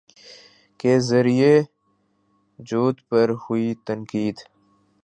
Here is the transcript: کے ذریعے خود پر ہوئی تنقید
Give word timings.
کے 0.79 0.93
ذریعے 0.99 1.53
خود 2.59 2.95
پر 3.09 3.27
ہوئی 3.41 3.73
تنقید 3.85 4.37